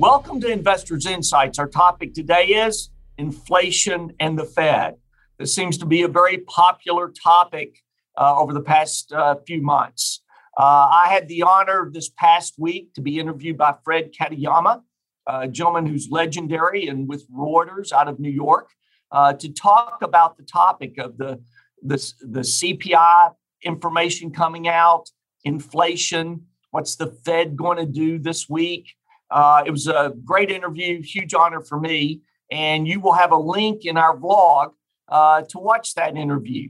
Welcome 0.00 0.40
to 0.40 0.50
Investors 0.50 1.04
Insights. 1.04 1.58
Our 1.58 1.68
topic 1.68 2.14
today 2.14 2.46
is 2.46 2.88
inflation 3.18 4.14
and 4.18 4.38
the 4.38 4.46
Fed. 4.46 4.94
This 5.38 5.54
seems 5.54 5.76
to 5.76 5.84
be 5.84 6.00
a 6.00 6.08
very 6.08 6.38
popular 6.38 7.12
topic 7.22 7.76
uh, 8.16 8.34
over 8.34 8.54
the 8.54 8.62
past 8.62 9.12
uh, 9.12 9.34
few 9.46 9.60
months. 9.60 10.22
Uh, 10.58 10.88
I 10.90 11.08
had 11.10 11.28
the 11.28 11.42
honor 11.42 11.90
this 11.92 12.08
past 12.08 12.54
week 12.56 12.94
to 12.94 13.02
be 13.02 13.18
interviewed 13.18 13.58
by 13.58 13.74
Fred 13.84 14.14
Katayama, 14.18 14.80
a 15.26 15.46
gentleman 15.46 15.84
who's 15.84 16.08
legendary 16.10 16.88
and 16.88 17.06
with 17.06 17.30
Reuters 17.30 17.92
out 17.92 18.08
of 18.08 18.18
New 18.18 18.30
York, 18.30 18.70
uh, 19.12 19.34
to 19.34 19.52
talk 19.52 19.98
about 20.00 20.38
the 20.38 20.44
topic 20.44 20.96
of 20.96 21.18
the, 21.18 21.42
the, 21.82 22.12
the 22.22 22.40
CPI 22.40 23.34
information 23.64 24.30
coming 24.30 24.66
out, 24.66 25.10
inflation, 25.44 26.46
what's 26.70 26.96
the 26.96 27.08
Fed 27.08 27.54
going 27.54 27.76
to 27.76 27.84
do 27.84 28.18
this 28.18 28.48
week, 28.48 28.94
uh, 29.30 29.62
it 29.64 29.70
was 29.70 29.86
a 29.86 30.12
great 30.24 30.50
interview, 30.50 31.02
huge 31.02 31.34
honor 31.34 31.60
for 31.60 31.78
me. 31.78 32.22
And 32.50 32.86
you 32.86 33.00
will 33.00 33.12
have 33.12 33.32
a 33.32 33.36
link 33.36 33.84
in 33.84 33.96
our 33.96 34.16
vlog 34.16 34.72
uh, 35.08 35.42
to 35.42 35.58
watch 35.58 35.94
that 35.94 36.16
interview. 36.16 36.68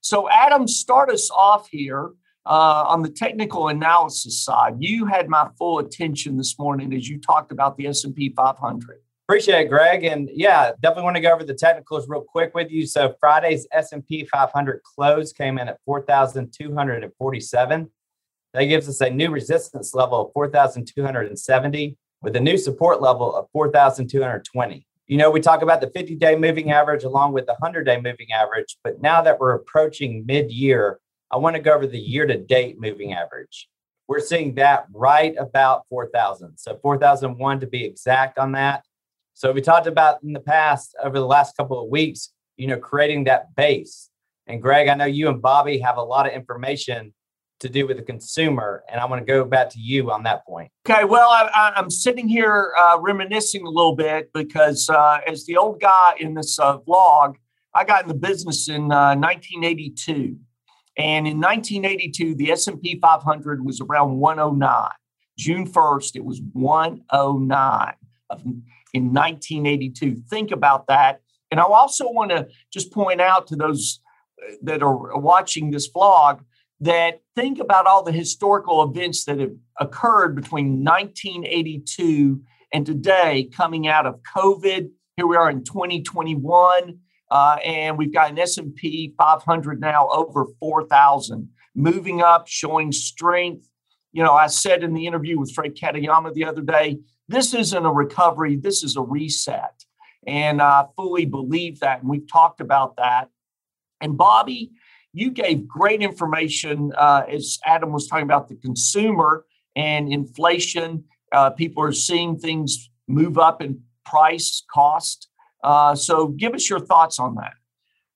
So, 0.00 0.28
Adam, 0.28 0.68
start 0.68 1.10
us 1.10 1.30
off 1.30 1.68
here 1.70 2.10
uh, 2.44 2.84
on 2.88 3.02
the 3.02 3.08
technical 3.08 3.68
analysis 3.68 4.42
side. 4.42 4.74
You 4.78 5.06
had 5.06 5.28
my 5.28 5.48
full 5.58 5.78
attention 5.78 6.36
this 6.36 6.58
morning 6.58 6.92
as 6.92 7.08
you 7.08 7.20
talked 7.20 7.52
about 7.52 7.76
the 7.76 7.86
S&P 7.86 8.34
500. 8.36 8.98
Appreciate 9.28 9.66
it, 9.66 9.68
Greg. 9.68 10.04
And 10.04 10.28
yeah, 10.34 10.72
definitely 10.80 11.04
want 11.04 11.16
to 11.16 11.22
go 11.22 11.32
over 11.32 11.44
the 11.44 11.54
technicals 11.54 12.08
real 12.08 12.22
quick 12.22 12.52
with 12.54 12.70
you. 12.70 12.86
So 12.86 13.14
Friday's 13.20 13.66
S&P 13.72 14.24
500 14.24 14.82
close 14.82 15.32
came 15.32 15.58
in 15.58 15.68
at 15.68 15.78
4,247. 15.86 17.90
That 18.52 18.64
gives 18.64 18.88
us 18.88 19.00
a 19.00 19.08
new 19.08 19.30
resistance 19.30 19.94
level 19.94 20.26
of 20.26 20.32
4,270 20.34 21.96
with 22.22 22.36
a 22.36 22.40
new 22.40 22.56
support 22.56 23.02
level 23.02 23.34
of 23.34 23.46
4,220. 23.52 24.86
You 25.08 25.16
know, 25.16 25.30
we 25.30 25.40
talk 25.40 25.62
about 25.62 25.80
the 25.80 25.90
50 25.90 26.14
day 26.16 26.36
moving 26.36 26.70
average 26.70 27.04
along 27.04 27.32
with 27.32 27.46
the 27.46 27.54
100 27.54 27.84
day 27.84 28.00
moving 28.00 28.32
average, 28.32 28.78
but 28.82 29.02
now 29.02 29.20
that 29.22 29.38
we're 29.38 29.54
approaching 29.54 30.24
mid 30.26 30.50
year, 30.50 31.00
I 31.30 31.36
want 31.36 31.56
to 31.56 31.62
go 31.62 31.74
over 31.74 31.86
the 31.86 31.98
year 31.98 32.26
to 32.26 32.38
date 32.38 32.80
moving 32.80 33.12
average. 33.12 33.68
We're 34.08 34.20
seeing 34.20 34.54
that 34.54 34.86
right 34.92 35.34
about 35.38 35.82
4,000. 35.88 36.56
So 36.56 36.78
4,001 36.80 37.60
to 37.60 37.66
be 37.66 37.84
exact 37.84 38.38
on 38.38 38.52
that. 38.52 38.84
So 39.34 39.52
we 39.52 39.60
talked 39.60 39.86
about 39.86 40.22
in 40.22 40.32
the 40.32 40.40
past 40.40 40.94
over 41.02 41.18
the 41.18 41.26
last 41.26 41.56
couple 41.56 41.82
of 41.82 41.88
weeks, 41.88 42.32
you 42.56 42.66
know, 42.66 42.78
creating 42.78 43.24
that 43.24 43.54
base. 43.54 44.10
And 44.46 44.60
Greg, 44.60 44.88
I 44.88 44.94
know 44.94 45.06
you 45.06 45.28
and 45.28 45.40
Bobby 45.40 45.78
have 45.78 45.96
a 45.96 46.02
lot 46.02 46.26
of 46.26 46.32
information 46.32 47.14
to 47.62 47.68
do 47.68 47.86
with 47.86 47.96
the 47.96 48.02
consumer. 48.02 48.84
And 48.90 49.00
I 49.00 49.06
want 49.06 49.24
to 49.24 49.24
go 49.24 49.44
back 49.44 49.70
to 49.70 49.78
you 49.78 50.10
on 50.10 50.24
that 50.24 50.44
point. 50.44 50.70
Okay. 50.88 51.04
Well, 51.04 51.28
I, 51.30 51.72
am 51.76 51.90
sitting 51.90 52.28
here 52.28 52.72
uh, 52.76 52.98
reminiscing 53.00 53.64
a 53.64 53.70
little 53.70 53.94
bit 53.94 54.30
because 54.34 54.90
uh, 54.90 55.20
as 55.26 55.46
the 55.46 55.56
old 55.56 55.80
guy 55.80 56.14
in 56.18 56.34
this 56.34 56.58
uh, 56.58 56.78
vlog, 56.78 57.36
I 57.72 57.84
got 57.84 58.02
in 58.02 58.08
the 58.08 58.14
business 58.14 58.68
in 58.68 58.88
1982. 58.88 60.12
Uh, 60.12 60.26
and 60.98 61.26
in 61.26 61.40
1982, 61.40 62.34
the 62.34 62.50
S&P 62.50 62.98
500 63.00 63.64
was 63.64 63.80
around 63.80 64.18
109. 64.18 64.90
June 65.38 65.66
1st, 65.66 66.16
it 66.16 66.24
was 66.24 66.42
109 66.52 67.94
of, 68.28 68.42
in 68.92 69.14
1982. 69.14 70.16
Think 70.28 70.50
about 70.50 70.88
that. 70.88 71.22
And 71.50 71.60
I 71.60 71.62
also 71.62 72.10
want 72.10 72.30
to 72.30 72.48
just 72.72 72.92
point 72.92 73.20
out 73.20 73.46
to 73.46 73.56
those 73.56 74.00
uh, 74.42 74.54
that 74.62 74.82
are 74.82 75.16
watching 75.18 75.70
this 75.70 75.90
vlog 75.90 76.40
that 76.82 77.20
think 77.36 77.60
about 77.60 77.86
all 77.86 78.02
the 78.02 78.10
historical 78.10 78.82
events 78.82 79.24
that 79.24 79.38
have 79.38 79.54
occurred 79.78 80.34
between 80.34 80.84
1982 80.84 82.42
and 82.72 82.84
today 82.84 83.48
coming 83.56 83.86
out 83.86 84.04
of 84.04 84.20
covid. 84.22 84.90
Here 85.16 85.26
we 85.26 85.36
are 85.36 85.48
in 85.48 85.62
2021 85.62 86.98
uh, 87.30 87.56
and 87.64 87.96
we've 87.96 88.12
got 88.12 88.32
an 88.32 88.38
s&p 88.38 89.14
500 89.16 89.80
now 89.80 90.08
over 90.12 90.46
4000 90.58 91.48
moving 91.76 92.20
up 92.20 92.48
showing 92.48 92.90
strength. 92.90 93.68
You 94.10 94.24
know 94.24 94.34
i 94.34 94.48
said 94.48 94.82
in 94.82 94.92
the 94.92 95.06
interview 95.06 95.38
with 95.38 95.52
fred 95.52 95.76
katayama 95.76 96.34
the 96.34 96.44
other 96.44 96.62
day 96.62 96.98
this 97.28 97.54
isn't 97.54 97.86
a 97.86 97.92
recovery 97.92 98.56
this 98.56 98.82
is 98.82 98.96
a 98.96 99.02
reset. 99.02 99.84
And 100.26 100.60
i 100.60 100.86
fully 100.96 101.26
believe 101.26 101.78
that 101.78 102.00
and 102.00 102.10
we've 102.10 102.30
talked 102.30 102.60
about 102.60 102.96
that. 102.96 103.28
And 104.00 104.18
bobby 104.18 104.72
you 105.12 105.30
gave 105.30 105.68
great 105.68 106.02
information 106.02 106.92
uh, 106.96 107.24
as 107.28 107.58
Adam 107.66 107.92
was 107.92 108.06
talking 108.06 108.24
about 108.24 108.48
the 108.48 108.56
consumer 108.56 109.44
and 109.76 110.12
inflation. 110.12 111.04
Uh, 111.32 111.50
people 111.50 111.82
are 111.82 111.92
seeing 111.92 112.38
things 112.38 112.90
move 113.08 113.38
up 113.38 113.62
in 113.62 113.80
price, 114.04 114.62
cost. 114.72 115.28
Uh, 115.62 115.94
so 115.94 116.28
give 116.28 116.54
us 116.54 116.68
your 116.68 116.80
thoughts 116.80 117.18
on 117.18 117.34
that. 117.36 117.52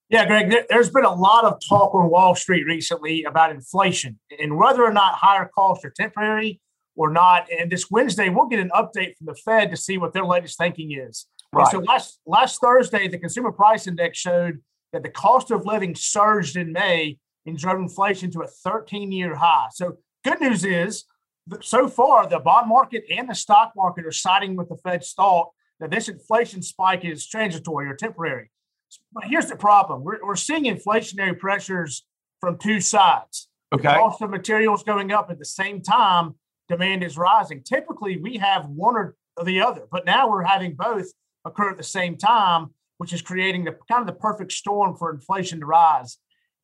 Yeah, 0.08 0.24
Greg, 0.26 0.54
there's 0.70 0.90
been 0.90 1.04
a 1.04 1.14
lot 1.14 1.44
of 1.44 1.58
talk 1.68 1.92
on 1.94 2.08
Wall 2.08 2.34
Street 2.36 2.64
recently 2.64 3.24
about 3.24 3.50
inflation 3.50 4.20
and 4.38 4.56
whether 4.56 4.84
or 4.84 4.92
not 4.92 5.14
higher 5.14 5.50
costs 5.52 5.84
are 5.84 5.90
temporary 5.90 6.60
or 6.94 7.10
not. 7.10 7.48
And 7.50 7.70
this 7.72 7.90
Wednesday, 7.90 8.28
we'll 8.28 8.46
get 8.46 8.60
an 8.60 8.70
update 8.70 9.16
from 9.16 9.26
the 9.26 9.34
Fed 9.34 9.70
to 9.70 9.76
see 9.76 9.98
what 9.98 10.12
their 10.12 10.24
latest 10.24 10.58
thinking 10.58 10.92
is. 10.92 11.26
Right. 11.52 11.66
So 11.68 11.78
last 11.78 12.20
last 12.24 12.60
Thursday, 12.60 13.08
the 13.08 13.18
consumer 13.18 13.50
price 13.50 13.86
index 13.86 14.18
showed 14.18 14.60
that 14.96 15.02
the 15.02 15.10
cost 15.10 15.50
of 15.50 15.66
living 15.66 15.94
surged 15.94 16.56
in 16.56 16.72
May 16.72 17.18
and 17.44 17.58
drove 17.58 17.78
inflation 17.78 18.30
to 18.30 18.40
a 18.40 18.46
13 18.46 19.12
year 19.12 19.34
high. 19.34 19.66
So, 19.70 19.98
good 20.24 20.40
news 20.40 20.64
is 20.64 21.04
so 21.60 21.86
far, 21.86 22.26
the 22.26 22.38
bond 22.38 22.70
market 22.70 23.04
and 23.10 23.28
the 23.28 23.34
stock 23.34 23.72
market 23.76 24.06
are 24.06 24.12
siding 24.12 24.56
with 24.56 24.70
the 24.70 24.76
Fed's 24.78 25.12
thought 25.12 25.50
that 25.80 25.90
this 25.90 26.08
inflation 26.08 26.62
spike 26.62 27.04
is 27.04 27.28
transitory 27.28 27.88
or 27.88 27.94
temporary. 27.94 28.50
But 29.12 29.24
here's 29.24 29.46
the 29.46 29.56
problem 29.56 30.02
we're, 30.02 30.18
we're 30.24 30.34
seeing 30.34 30.64
inflationary 30.64 31.38
pressures 31.38 32.06
from 32.40 32.56
two 32.56 32.80
sides. 32.80 33.48
Okay. 33.74 33.88
The 33.88 33.94
cost 33.94 34.22
of 34.22 34.30
materials 34.30 34.82
going 34.82 35.12
up 35.12 35.30
at 35.30 35.38
the 35.38 35.44
same 35.44 35.82
time, 35.82 36.36
demand 36.70 37.04
is 37.04 37.18
rising. 37.18 37.62
Typically, 37.62 38.16
we 38.16 38.38
have 38.38 38.64
one 38.64 38.96
or 38.96 39.14
the 39.44 39.60
other, 39.60 39.82
but 39.92 40.06
now 40.06 40.30
we're 40.30 40.44
having 40.44 40.74
both 40.74 41.12
occur 41.44 41.70
at 41.70 41.76
the 41.76 41.84
same 41.84 42.16
time 42.16 42.70
which 42.98 43.12
is 43.12 43.22
creating 43.22 43.64
the 43.64 43.76
kind 43.90 44.00
of 44.00 44.06
the 44.06 44.20
perfect 44.20 44.52
storm 44.52 44.96
for 44.96 45.12
inflation 45.12 45.60
to 45.60 45.66
rise. 45.66 46.18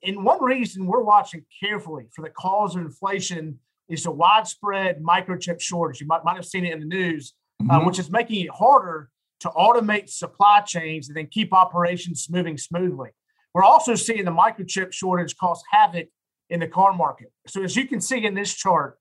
And 0.04 0.24
one 0.24 0.42
reason 0.42 0.86
we're 0.86 1.02
watching 1.02 1.44
carefully 1.62 2.06
for 2.14 2.22
the 2.22 2.30
cause 2.30 2.74
of 2.74 2.82
inflation 2.82 3.58
is 3.88 4.04
the 4.04 4.10
widespread 4.10 5.02
microchip 5.02 5.60
shortage. 5.60 6.00
You 6.00 6.06
might, 6.06 6.24
might 6.24 6.36
have 6.36 6.46
seen 6.46 6.64
it 6.64 6.72
in 6.72 6.80
the 6.80 6.86
news, 6.86 7.34
uh, 7.60 7.64
mm-hmm. 7.64 7.70
uh, 7.70 7.86
which 7.86 7.98
is 7.98 8.10
making 8.10 8.44
it 8.44 8.50
harder 8.50 9.10
to 9.40 9.48
automate 9.50 10.08
supply 10.08 10.60
chains 10.60 11.08
and 11.08 11.16
then 11.16 11.26
keep 11.26 11.52
operations 11.52 12.28
moving 12.30 12.56
smoothly. 12.56 13.10
We're 13.54 13.64
also 13.64 13.94
seeing 13.94 14.24
the 14.24 14.30
microchip 14.30 14.92
shortage 14.92 15.36
cause 15.36 15.62
havoc 15.70 16.08
in 16.48 16.60
the 16.60 16.68
car 16.68 16.92
market. 16.92 17.32
So, 17.46 17.62
as 17.62 17.76
you 17.76 17.86
can 17.86 18.00
see 18.00 18.24
in 18.24 18.34
this 18.34 18.54
chart, 18.54 18.98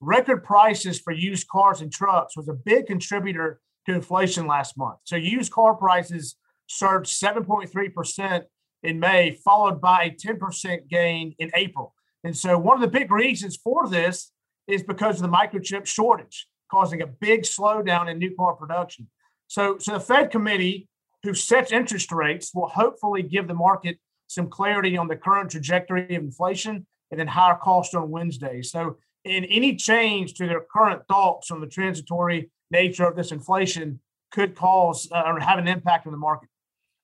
record 0.00 0.42
prices 0.42 1.00
for 1.00 1.12
used 1.12 1.48
cars 1.48 1.80
and 1.80 1.92
trucks 1.92 2.36
was 2.36 2.48
a 2.48 2.54
big 2.54 2.86
contributor 2.86 3.60
to 3.86 3.94
inflation 3.94 4.46
last 4.46 4.78
month. 4.78 4.98
So, 5.04 5.16
used 5.16 5.52
car 5.52 5.74
prices 5.74 6.36
surged 6.70 7.10
7.3% 7.20 8.42
in 8.82 9.00
May, 9.00 9.34
followed 9.44 9.80
by 9.80 10.04
a 10.04 10.10
10% 10.10 10.88
gain 10.88 11.34
in 11.38 11.50
April. 11.54 11.94
And 12.24 12.36
so, 12.36 12.58
one 12.58 12.76
of 12.76 12.80
the 12.80 12.98
big 12.98 13.10
reasons 13.10 13.56
for 13.56 13.88
this 13.88 14.32
is 14.66 14.82
because 14.82 15.16
of 15.16 15.22
the 15.22 15.36
microchip 15.36 15.86
shortage, 15.86 16.46
causing 16.70 17.02
a 17.02 17.06
big 17.06 17.42
slowdown 17.42 18.10
in 18.10 18.18
new 18.18 18.34
car 18.36 18.54
production. 18.54 19.08
So, 19.48 19.78
so 19.78 19.94
the 19.94 20.00
Fed 20.00 20.30
committee, 20.30 20.88
who 21.22 21.34
sets 21.34 21.72
interest 21.72 22.12
rates, 22.12 22.52
will 22.54 22.68
hopefully 22.68 23.22
give 23.22 23.48
the 23.48 23.54
market 23.54 23.98
some 24.28 24.48
clarity 24.48 24.96
on 24.96 25.08
the 25.08 25.16
current 25.16 25.50
trajectory 25.50 26.14
of 26.14 26.22
inflation 26.22 26.86
and 27.10 27.18
then 27.18 27.26
higher 27.26 27.56
cost 27.56 27.94
on 27.94 28.10
Wednesday. 28.10 28.62
So, 28.62 28.98
in 29.24 29.44
any 29.46 29.76
change 29.76 30.34
to 30.34 30.46
their 30.46 30.62
current 30.72 31.02
thoughts 31.08 31.50
on 31.50 31.60
the 31.60 31.66
transitory 31.66 32.50
nature 32.70 33.04
of 33.04 33.16
this 33.16 33.32
inflation 33.32 34.00
could 34.30 34.54
cause 34.54 35.08
uh, 35.12 35.22
or 35.26 35.40
have 35.40 35.58
an 35.58 35.68
impact 35.68 36.06
on 36.06 36.12
the 36.12 36.18
market. 36.18 36.48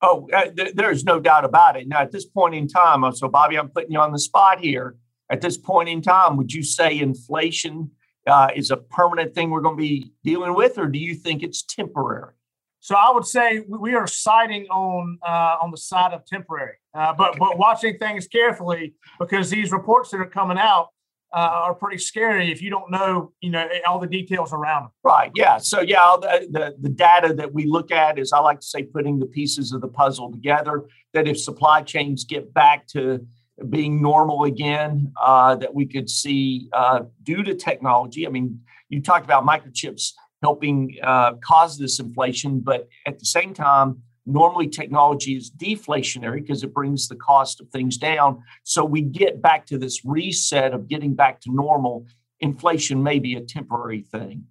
Oh, 0.02 0.28
uh, 0.32 0.46
th- 0.50 0.74
there's 0.74 1.04
no 1.04 1.18
doubt 1.18 1.44
about 1.44 1.76
it. 1.76 1.88
Now, 1.88 2.00
at 2.00 2.12
this 2.12 2.26
point 2.26 2.54
in 2.54 2.68
time, 2.68 3.02
uh, 3.02 3.12
so 3.12 3.28
Bobby, 3.28 3.56
I'm 3.56 3.68
putting 3.68 3.92
you 3.92 4.00
on 4.00 4.12
the 4.12 4.18
spot 4.18 4.60
here. 4.60 4.96
At 5.30 5.40
this 5.40 5.56
point 5.56 5.88
in 5.88 6.02
time, 6.02 6.36
would 6.36 6.52
you 6.52 6.62
say 6.62 6.98
inflation 6.98 7.90
uh, 8.26 8.48
is 8.54 8.70
a 8.70 8.76
permanent 8.76 9.34
thing 9.34 9.50
we're 9.50 9.60
going 9.60 9.76
to 9.76 9.82
be 9.82 10.12
dealing 10.22 10.54
with, 10.54 10.78
or 10.78 10.86
do 10.86 10.98
you 10.98 11.14
think 11.14 11.42
it's 11.42 11.62
temporary? 11.62 12.32
So 12.80 12.94
I 12.94 13.10
would 13.12 13.26
say 13.26 13.64
we 13.66 13.94
are 13.94 14.06
siding 14.06 14.66
on 14.66 15.18
uh, 15.26 15.56
on 15.60 15.72
the 15.72 15.76
side 15.76 16.12
of 16.12 16.24
temporary, 16.24 16.76
uh, 16.94 17.14
but 17.14 17.36
but 17.38 17.58
watching 17.58 17.98
things 17.98 18.28
carefully 18.28 18.94
because 19.18 19.50
these 19.50 19.72
reports 19.72 20.10
that 20.10 20.20
are 20.20 20.26
coming 20.26 20.58
out 20.58 20.90
uh, 21.36 21.64
are 21.64 21.74
pretty 21.74 21.98
scary 21.98 22.50
if 22.50 22.62
you 22.62 22.70
don't 22.70 22.90
know, 22.90 23.32
you 23.42 23.50
know, 23.50 23.68
all 23.86 23.98
the 23.98 24.06
details 24.06 24.54
around 24.54 24.84
them. 24.84 24.90
Right. 25.04 25.30
Yeah. 25.34 25.58
So 25.58 25.82
yeah, 25.82 26.16
the, 26.18 26.48
the, 26.50 26.76
the 26.80 26.88
data 26.88 27.34
that 27.34 27.52
we 27.52 27.66
look 27.66 27.92
at 27.92 28.18
is 28.18 28.32
I 28.32 28.38
like 28.38 28.60
to 28.60 28.66
say 28.66 28.82
putting 28.84 29.18
the 29.18 29.26
pieces 29.26 29.72
of 29.72 29.82
the 29.82 29.88
puzzle 29.88 30.32
together. 30.32 30.86
That 31.12 31.28
if 31.28 31.38
supply 31.38 31.82
chains 31.82 32.24
get 32.24 32.54
back 32.54 32.86
to 32.88 33.26
being 33.68 34.00
normal 34.00 34.44
again, 34.44 35.12
uh, 35.22 35.56
that 35.56 35.74
we 35.74 35.86
could 35.86 36.08
see 36.08 36.68
uh, 36.72 37.00
due 37.22 37.42
to 37.42 37.54
technology. 37.54 38.26
I 38.26 38.30
mean, 38.30 38.60
you 38.88 39.02
talked 39.02 39.24
about 39.24 39.44
microchips 39.44 40.12
helping 40.42 40.96
uh, 41.02 41.34
cause 41.44 41.76
this 41.76 42.00
inflation. 42.00 42.60
But 42.60 42.88
at 43.06 43.18
the 43.18 43.26
same 43.26 43.52
time, 43.52 44.02
normally 44.26 44.68
technology 44.68 45.36
is 45.36 45.50
deflationary 45.50 46.42
because 46.42 46.62
it 46.62 46.74
brings 46.74 47.08
the 47.08 47.16
cost 47.16 47.60
of 47.60 47.68
things 47.70 47.96
down. 47.96 48.42
So 48.64 48.84
we 48.84 49.02
get 49.02 49.40
back 49.40 49.66
to 49.66 49.78
this 49.78 50.04
reset 50.04 50.74
of 50.74 50.88
getting 50.88 51.14
back 51.14 51.40
to 51.42 51.52
normal. 51.52 52.06
Inflation 52.40 53.02
may 53.02 53.18
be 53.18 53.36
a 53.36 53.40
temporary 53.40 54.02
thing. 54.02 54.44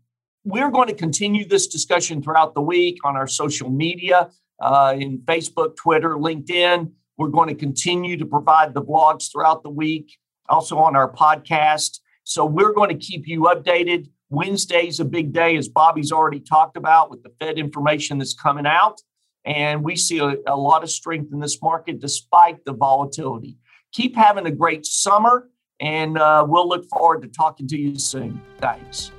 We're 0.44 0.72
going 0.72 0.88
to 0.88 0.94
continue 0.94 1.48
this 1.48 1.68
discussion 1.68 2.22
throughout 2.22 2.54
the 2.54 2.62
week 2.62 3.00
on 3.04 3.16
our 3.16 3.28
social 3.28 3.70
media 3.70 4.30
uh, 4.60 4.96
in 4.98 5.20
Facebook, 5.20 5.76
Twitter, 5.76 6.16
LinkedIn. 6.16 6.92
We're 7.18 7.30
going 7.30 7.50
to 7.50 7.56
continue 7.56 8.18
to 8.18 8.26
provide 8.26 8.74
the 8.74 8.82
blogs 8.82 9.32
throughout 9.32 9.64
the 9.64 9.70
week, 9.70 10.18
also 10.50 10.78
on 10.78 10.96
our 10.96 11.12
podcast. 11.12 12.00
So 12.24 12.46
we're 12.46 12.74
going 12.74 12.90
to 12.90 13.06
keep 13.06 13.28
you 13.28 13.42
updated. 13.42 14.10
Wednesday's 14.30 15.00
a 15.00 15.06
big 15.06 15.34
day, 15.34 15.56
as 15.56 15.70
Bobby's 15.70 16.12
already 16.12 16.40
talked 16.40 16.78
about, 16.78 17.10
with 17.10 17.24
the 17.24 17.32
Fed 17.40 17.58
information 17.58 18.18
that's 18.18 18.34
coming 18.34 18.66
out. 18.66 19.02
And 19.46 19.84
we 19.84 19.96
see 19.96 20.20
a, 20.20 20.36
a 20.48 20.58
lot 20.58 20.84
of 20.84 20.90
strength 20.90 21.32
in 21.32 21.40
this 21.40 21.62
market 21.62 22.00
despite 22.00 22.66
the 22.66 22.74
volatility. 22.74 23.58
Keep 23.92 24.16
having 24.16 24.46
a 24.46 24.52
great 24.52 24.86
summer, 24.86 25.50
and 25.80 26.18
uh, 26.18 26.46
we'll 26.48 26.68
look 26.68 26.86
forward 26.90 27.22
to 27.22 27.28
talking 27.28 27.68
to 27.68 27.78
you 27.78 27.98
soon. 27.98 28.42
Thanks. 28.60 29.12